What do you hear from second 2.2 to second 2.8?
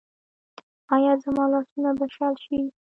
شي؟